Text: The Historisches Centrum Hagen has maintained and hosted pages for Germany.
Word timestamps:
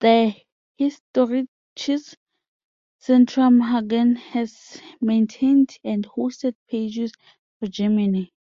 The 0.00 0.34
Historisches 0.76 2.16
Centrum 3.00 3.62
Hagen 3.70 4.16
has 4.16 4.82
maintained 5.00 5.78
and 5.84 6.04
hosted 6.04 6.56
pages 6.68 7.12
for 7.60 7.68
Germany. 7.68 8.32